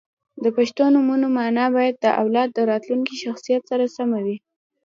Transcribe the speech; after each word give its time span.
•د 0.43 0.45
پښتو 0.57 0.83
نومونو 0.93 1.27
مانا 1.37 1.65
باید 1.75 1.95
د 1.99 2.05
اولاد 2.21 2.49
د 2.53 2.59
راتلونکي 2.71 3.15
شخصیت 3.23 3.61
سره 3.71 3.85
سمه 3.97 4.19
وي. 4.25 4.37